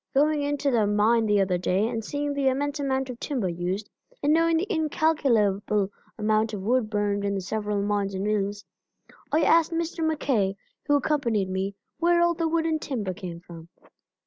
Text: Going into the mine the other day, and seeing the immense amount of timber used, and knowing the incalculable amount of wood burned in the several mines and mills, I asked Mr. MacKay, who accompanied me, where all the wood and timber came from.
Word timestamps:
Going 0.15 0.41
into 0.41 0.71
the 0.71 0.87
mine 0.87 1.27
the 1.27 1.39
other 1.41 1.59
day, 1.59 1.87
and 1.87 2.03
seeing 2.03 2.33
the 2.33 2.47
immense 2.47 2.79
amount 2.79 3.11
of 3.11 3.19
timber 3.19 3.47
used, 3.49 3.87
and 4.23 4.33
knowing 4.33 4.57
the 4.57 4.65
incalculable 4.67 5.91
amount 6.17 6.55
of 6.55 6.63
wood 6.63 6.89
burned 6.89 7.23
in 7.23 7.35
the 7.35 7.39
several 7.41 7.83
mines 7.83 8.15
and 8.15 8.23
mills, 8.23 8.65
I 9.31 9.41
asked 9.43 9.71
Mr. 9.71 10.03
MacKay, 10.03 10.55
who 10.87 10.95
accompanied 10.95 11.49
me, 11.51 11.75
where 11.99 12.19
all 12.19 12.33
the 12.33 12.47
wood 12.47 12.65
and 12.65 12.81
timber 12.81 13.13
came 13.13 13.41
from. 13.41 13.69